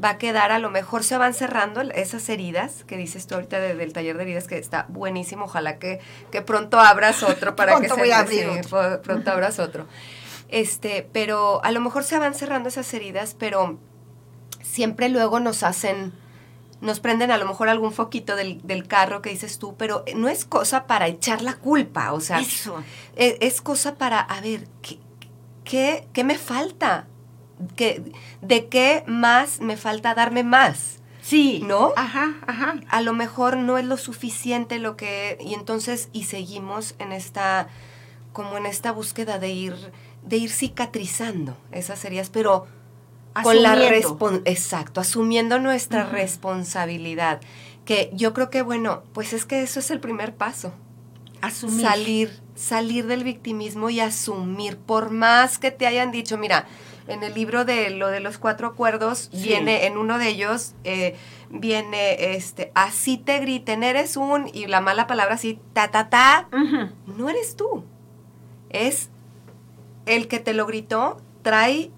[0.03, 3.61] va a quedar, a lo mejor se van cerrando esas heridas que dices tú ahorita
[3.61, 5.45] de- del taller de heridas, que está buenísimo.
[5.45, 9.03] Ojalá que, que pronto abras otro para Pronto que voy se a abrir sí, otro.
[9.03, 9.87] pronto abras otro.
[10.49, 13.79] Este, pero a lo mejor se van cerrando esas heridas, pero
[14.63, 16.13] siempre luego nos hacen,
[16.81, 20.29] nos prenden a lo mejor algún foquito del, del carro que dices tú, pero no
[20.29, 22.83] es cosa para echar la culpa, o sea, Eso.
[23.17, 24.99] es, es cosa para, a ver, ¿qué,
[25.65, 27.07] qué, qué me falta?
[27.77, 30.99] ¿Qué, ¿De qué más me falta darme más?
[31.23, 31.63] Sí.
[31.67, 31.93] ¿No?
[31.97, 32.77] Ajá, ajá.
[32.89, 35.37] A lo mejor no es lo suficiente lo que...
[35.41, 37.69] Y entonces, y seguimos en esta,
[38.33, 39.93] como en esta búsqueda de ir,
[40.25, 42.67] de ir cicatrizando esas heridas, pero
[43.43, 43.75] con la
[44.19, 47.41] respon- exacto, asumiendo nuestra responsabilidad.
[47.85, 50.73] Que yo creo que, bueno, pues es que eso es el primer paso.
[51.41, 51.81] Asumir.
[51.81, 56.67] Salir, salir del victimismo y asumir, por más que te hayan dicho, mira,
[57.09, 59.49] en el libro de lo de los cuatro acuerdos, Sí.
[59.49, 61.17] viene, en uno de ellos, eh,
[61.51, 66.49] viene este, así te griten, eres un, y la mala palabra así, ta, ta, ta,
[67.07, 67.85] no eres tú.
[68.69, 69.11] Es
[70.07, 71.91] el que te lo gritó, trae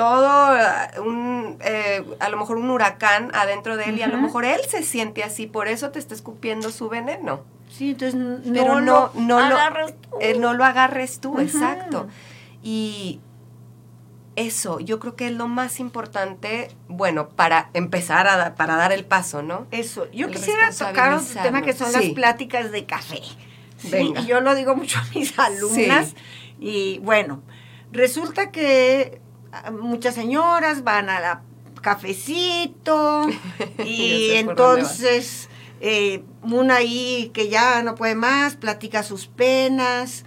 [0.00, 4.18] todo eh, un, eh, a lo mejor un huracán adentro de él y a lo
[4.18, 7.42] mejor él se siente así, por eso te está escupiendo su veneno.
[7.68, 10.16] Sí, entonces n- Pero no, no, no, lo, agarres tú.
[10.20, 12.08] eh, no lo agarres tú, exacto.
[12.62, 13.20] Y
[14.36, 18.92] eso, yo creo que es lo más importante, bueno, para empezar a da- para dar
[18.92, 19.66] el paso, ¿no?
[19.70, 20.10] Eso.
[20.12, 23.20] Yo el quisiera tocar otro tema que son las pláticas de café.
[23.76, 24.20] Sí, Venga.
[24.20, 26.14] y yo lo digo mucho a mis alumnas.
[26.58, 27.42] Y bueno,
[27.92, 29.20] resulta que
[29.80, 31.42] muchas señoras van a la
[31.80, 33.22] cafecito
[33.84, 35.48] y entonces
[35.80, 40.24] eh, una ahí que ya no puede más, platica sus penas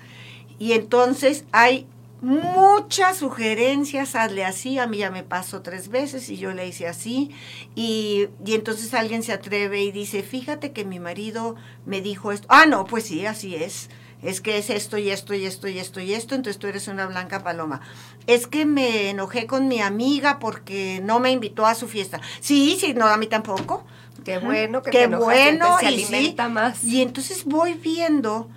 [0.60, 1.88] y entonces hay
[2.22, 6.88] muchas sugerencias, hazle así, a mí ya me pasó tres veces y yo le hice
[6.88, 7.32] así
[7.76, 11.56] y, y entonces alguien se atreve y dice, fíjate que mi marido
[11.86, 13.90] me dijo esto, ah, no, pues sí, así es.
[14.24, 16.88] Es que es esto y esto y esto y esto y esto, entonces tú eres
[16.88, 17.82] una blanca paloma.
[18.26, 22.22] Es que me enojé con mi amiga porque no me invitó a su fiesta.
[22.40, 23.86] Sí, sí, no, a mí tampoco.
[24.24, 26.36] Qué bueno que Qué te enojas, bueno, se y sí.
[26.50, 26.84] más.
[26.84, 28.50] Y entonces voy viendo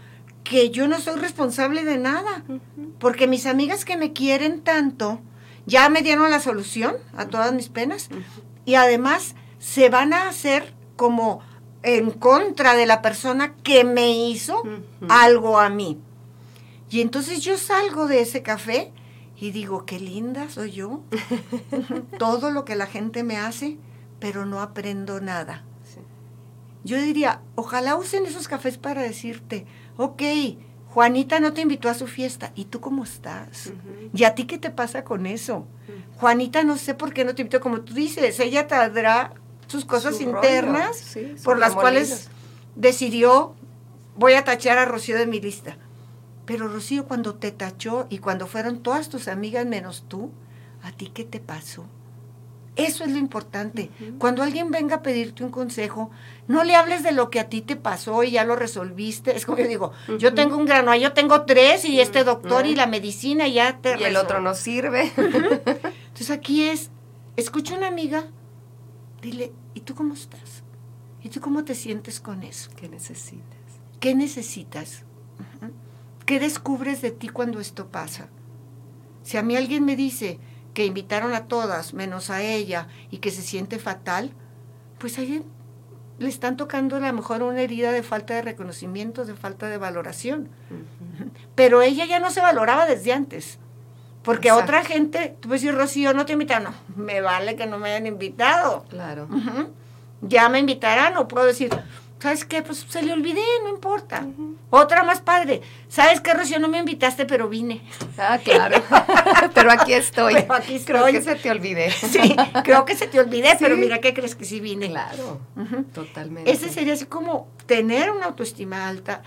[0.44, 2.44] que yo no soy responsable de nada,
[3.00, 5.20] porque mis amigas que me quieren tanto
[5.66, 8.08] ya me dieron la solución a todas mis penas
[8.64, 11.42] y además se van a hacer como
[11.86, 14.60] en contra de la persona que me hizo
[15.08, 16.00] algo a mí.
[16.90, 18.92] Y entonces yo salgo de ese café
[19.38, 21.02] y digo, qué linda soy yo.
[22.18, 23.78] Todo lo que la gente me hace,
[24.18, 25.62] pero no aprendo nada.
[25.84, 26.00] Sí.
[26.82, 29.64] Yo diría, ojalá usen esos cafés para decirte,
[29.96, 30.22] ok,
[30.88, 33.72] Juanita no te invitó a su fiesta, ¿y tú cómo estás?
[34.12, 35.68] ¿Y a ti qué te pasa con eso?
[36.16, 39.34] Juanita no sé por qué no te invitó, como tú dices, ella tendrá
[39.66, 42.28] sus cosas Su rollo, internas sí, por las cuales
[42.74, 43.54] decidió,
[44.16, 45.76] voy a tachar a Rocío de mi lista.
[46.44, 50.30] Pero Rocío, cuando te tachó y cuando fueron todas tus amigas menos tú,
[50.82, 51.86] ¿a ti qué te pasó?
[52.76, 53.90] Eso es lo importante.
[54.18, 56.10] Cuando alguien venga a pedirte un consejo,
[56.46, 59.34] no le hables de lo que a ti te pasó y ya lo resolviste.
[59.34, 62.76] Es como yo digo, yo tengo un grano, yo tengo tres y este doctor y
[62.76, 65.10] la medicina ya te Y el otro no sirve.
[65.16, 66.90] Entonces aquí es,
[67.36, 68.26] escucha una amiga,
[69.20, 70.62] dile, ¿y tú cómo estás?
[71.22, 72.70] ¿Y tú cómo te sientes con eso?
[72.76, 73.42] ¿Qué necesitas?
[74.00, 75.02] ¿Qué necesitas?
[76.24, 78.28] ¿Qué descubres de ti cuando esto pasa?
[79.22, 80.38] Si a mí alguien me dice
[80.74, 84.32] que invitaron a todas menos a ella y que se siente fatal,
[84.98, 85.44] pues a alguien
[86.18, 89.78] le están tocando a lo mejor una herida de falta de reconocimiento, de falta de
[89.78, 90.48] valoración.
[91.54, 93.58] Pero ella ya no se valoraba desde antes.
[94.26, 94.64] Porque Exacto.
[94.64, 96.74] otra gente, tú puedes decir, Rocío, no te invitaron.
[96.94, 98.84] No, me vale que no me hayan invitado.
[98.90, 99.26] Claro.
[100.20, 101.70] Ya me invitarán o puedo decir,
[102.18, 102.60] ¿sabes qué?
[102.62, 104.26] Pues se le olvidé, no importa.
[104.70, 105.60] Otra más padre.
[105.88, 106.58] ¿Sabes qué, Rocío?
[106.58, 107.82] No me invitaste, pero vine.
[108.18, 108.82] Ah, claro.
[109.54, 110.34] Pero aquí estoy.
[110.34, 111.12] Pero aquí Creo estoy.
[111.12, 111.90] que se te olvidé.
[111.92, 112.34] Sí,
[112.64, 114.88] creo que se te olvidé, pero mira, ¿qué crees que sí vine?
[114.90, 115.40] Claro.
[115.94, 116.50] Totalmente.
[116.50, 119.22] Ese sería así como tener una autoestima alta,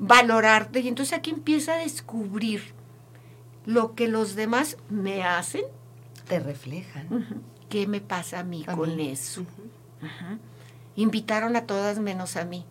[0.00, 2.74] valorarte y entonces aquí empieza a descubrir
[3.66, 5.64] lo que los demás me hacen,
[6.28, 7.42] Te reflejan.
[7.68, 9.08] qué me pasa a mí A con mí.
[9.10, 9.44] eso.
[10.96, 12.64] Invitaron a todas menos a mí.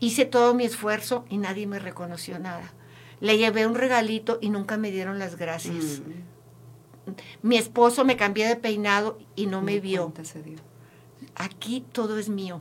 [0.00, 2.72] Hice todo mi esfuerzo y nadie me reconoció nada.
[3.20, 6.00] Le llevé un regalito y nunca me dieron las gracias.
[6.00, 7.12] Mm.
[7.46, 10.02] Mi esposo me cambié de peinado y no me vio.
[10.04, 10.58] cuenta se dio.
[11.36, 12.60] Aquí todo es mío.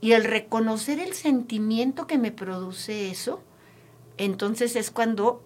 [0.00, 3.40] Y el reconocer el sentimiento que me produce eso,
[4.18, 5.42] entonces es cuando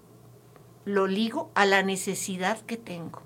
[0.85, 3.23] lo ligo a la necesidad que tengo.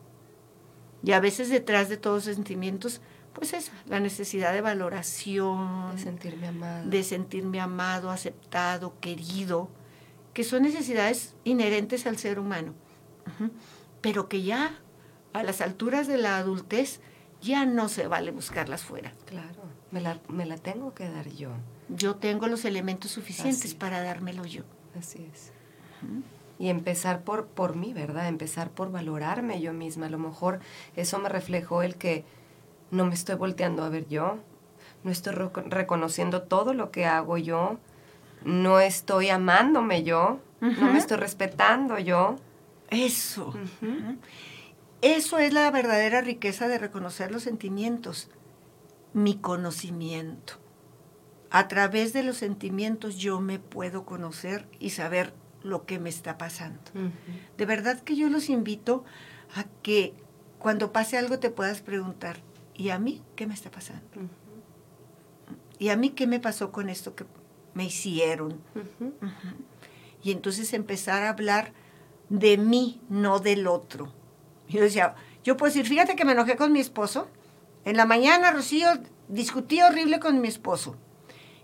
[1.03, 3.01] Y a veces detrás de todos los sentimientos,
[3.33, 6.85] pues esa, la necesidad de valoración, De sentirme amada.
[6.85, 9.69] de sentirme amado, aceptado, querido,
[10.33, 12.75] que son necesidades inherentes al ser humano,
[14.01, 14.79] pero que ya
[15.33, 17.01] a las alturas de la adultez
[17.41, 19.13] ya no se vale buscarlas fuera.
[19.27, 19.63] Claro.
[19.91, 21.51] Me la, me la tengo que dar yo.
[21.89, 24.63] Yo tengo los elementos suficientes para dármelo yo.
[24.99, 25.53] Así es.
[26.59, 28.29] Y empezar por, por mí, ¿verdad?
[28.29, 30.07] Empezar por valorarme yo misma.
[30.07, 30.61] A lo mejor
[30.97, 32.25] eso me reflejó el que
[32.91, 34.39] no me estoy volteando a ver yo,
[35.03, 37.79] no estoy reco- reconociendo todo lo que hago yo,
[38.45, 42.37] no estoy amándome yo, no me estoy respetando yo.
[42.91, 43.53] Eso.
[45.03, 48.31] Eso es la verdadera riqueza de reconocer los sentimientos.
[49.13, 50.55] Mi conocimiento.
[51.51, 55.33] A través de los sentimientos yo me puedo conocer y saber
[55.65, 56.79] lo que me está pasando.
[57.57, 59.05] De verdad que yo los invito
[59.57, 60.15] a que
[60.59, 62.37] cuando pase algo te puedas preguntar,
[62.75, 64.07] ¿y a mí qué me está pasando?
[65.79, 67.25] ¿Y a mí qué me pasó con esto que
[67.73, 68.61] me hicieron?
[70.23, 71.73] Y entonces empezar a hablar
[72.29, 74.13] de mí, no del otro.
[74.69, 77.29] Yo decía, yo puedo decir, fíjate que me enojé con mi esposo.
[77.85, 78.89] En la mañana, Rocío,
[79.29, 80.97] discutí horrible con mi esposo.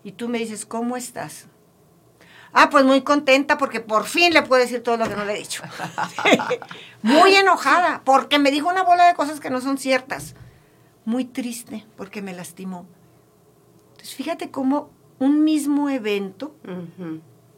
[0.05, 1.47] Y tú me dices, ¿cómo estás?
[2.53, 5.35] Ah, pues muy contenta porque por fin le puedo decir todo lo que no le
[5.35, 5.63] he dicho.
[7.03, 10.35] muy enojada porque me dijo una bola de cosas que no son ciertas.
[11.05, 12.87] Muy triste porque me lastimó.
[13.93, 16.57] Entonces, fíjate cómo un mismo evento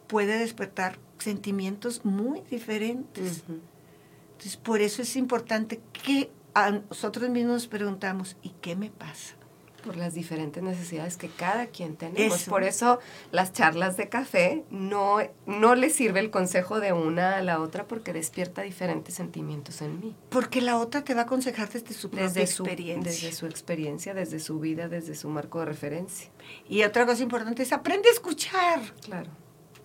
[0.07, 3.43] puede despertar sentimientos muy diferentes.
[3.47, 9.35] Entonces, por eso es importante que a nosotros mismos nos preguntamos, ¿y qué me pasa?
[9.83, 12.41] Por las diferentes necesidades que cada quien tenemos.
[12.41, 12.49] Eso.
[12.49, 12.99] Por eso
[13.31, 17.85] las charlas de café no, no le sirve el consejo de una a la otra
[17.87, 20.15] porque despierta diferentes sentimientos en mí.
[20.29, 23.11] Porque la otra te va a aconsejar desde su propia Desde su, experiencia.
[23.11, 26.29] desde su experiencia, desde su vida, desde su marco de referencia.
[26.69, 28.81] Y otra cosa importante es aprende a escuchar.
[29.01, 29.29] Claro.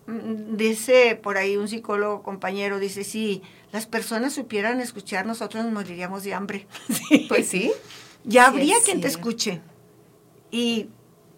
[0.07, 3.41] mm, dice por ahí un psicólogo compañero, dice, si
[3.71, 6.67] las personas supieran escuchar, nosotros nos moriríamos de hambre.
[7.27, 7.71] Pues sí.
[8.23, 9.61] Ya habría quien te escuche.
[10.51, 10.89] Y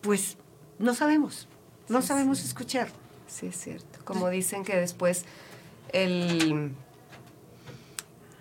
[0.02, 0.38] pues
[0.80, 1.48] no sabemos,
[1.90, 2.90] no sabemos escuchar.
[3.28, 4.00] Sí, es cierto.
[4.04, 5.26] Como dicen que después
[5.94, 6.76] el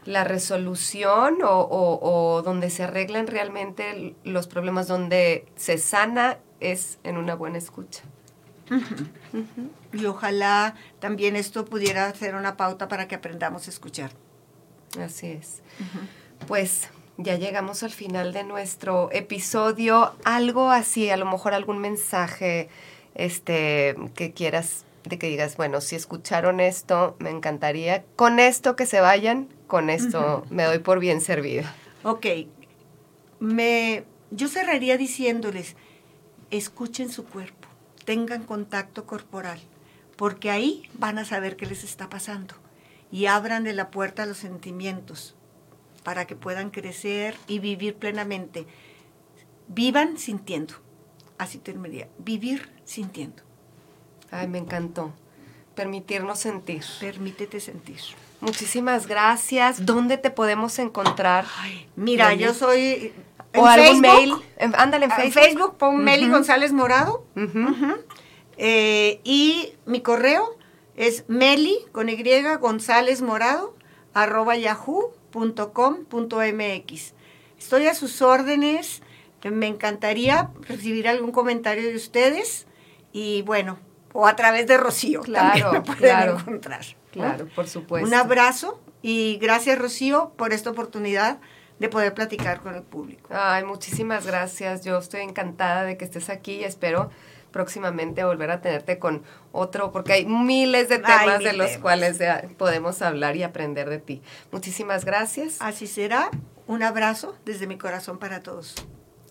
[0.04, 7.34] la resolución o, donde se arreglan realmente los problemas, donde se sana, es en una
[7.34, 8.02] buena escucha.
[9.92, 14.10] Y ojalá también esto pudiera ser una pauta para que aprendamos a escuchar.
[14.98, 15.62] Así es.
[16.46, 16.88] Pues
[17.22, 20.14] ya llegamos al final de nuestro episodio.
[20.24, 22.68] Algo así, a lo mejor algún mensaje
[23.14, 28.04] este, que quieras, de que digas, bueno, si escucharon esto, me encantaría.
[28.16, 31.74] Con esto que se vayan, con esto me doy por bien servida.
[32.04, 32.26] Ok.
[33.38, 35.76] Me, yo cerraría diciéndoles,
[36.50, 37.68] escuchen su cuerpo,
[38.04, 39.60] tengan contacto corporal,
[40.16, 42.54] porque ahí van a saber qué les está pasando
[43.10, 45.34] y abran de la puerta a los sentimientos
[46.02, 48.66] para que puedan crecer y vivir plenamente.
[49.68, 50.74] Vivan sintiendo.
[51.38, 52.08] Así terminaría.
[52.18, 53.42] Vivir sintiendo.
[54.30, 55.12] Ay, me encantó.
[55.74, 56.82] Permitirnos sentir.
[57.00, 58.00] Permítete sentir.
[58.40, 59.84] Muchísimas gracias.
[59.84, 61.46] ¿Dónde te podemos encontrar?
[61.96, 63.12] mira, yo soy...
[63.54, 64.34] o algún mail.
[64.74, 65.42] Ándale en Facebook.
[65.42, 67.24] Facebook, pon Meli González Morado.
[68.62, 70.56] Eh, y mi correo
[70.96, 72.22] es Meli con Y
[72.58, 73.74] González Morado
[74.12, 75.14] arroba yahoo
[77.58, 79.02] Estoy a sus órdenes.
[79.44, 82.66] Me encantaría recibir algún comentario de ustedes
[83.12, 83.78] y bueno,
[84.12, 86.84] o a través de Rocío claro, me pueden encontrar.
[87.10, 88.06] Claro, por supuesto.
[88.06, 91.38] Un abrazo y gracias Rocío por esta oportunidad
[91.78, 93.30] de poder platicar con el público.
[93.32, 94.84] Ay, muchísimas gracias.
[94.84, 97.10] Yo estoy encantada de que estés aquí y espero
[97.50, 99.22] próximamente volver a tenerte con
[99.52, 102.18] otro, porque hay miles de temas de los cuales
[102.56, 104.22] podemos hablar y aprender de ti.
[104.52, 105.56] Muchísimas gracias.
[105.60, 106.30] Así será.
[106.66, 108.76] Un abrazo desde mi corazón para todos.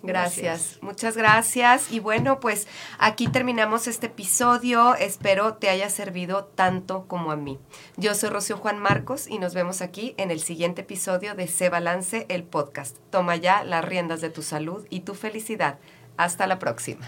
[0.04, 0.80] Gracias.
[0.82, 1.92] muchas gracias.
[1.92, 2.68] Y bueno, pues
[2.98, 4.96] aquí terminamos este episodio.
[4.96, 7.60] Espero te haya servido tanto como a mí.
[7.98, 11.70] Yo soy Rocío Juan Marcos y nos vemos aquí en el siguiente episodio de Se
[11.70, 12.98] Balance, el podcast.
[13.10, 15.80] Toma ya las riendas de tu salud y tu felicidad.
[16.18, 17.08] Hasta la próxima.